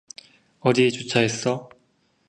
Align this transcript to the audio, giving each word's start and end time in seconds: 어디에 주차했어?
어디에 0.61 0.89
주차했어? 0.89 1.69